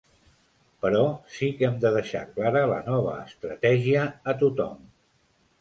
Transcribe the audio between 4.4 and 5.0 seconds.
tothom.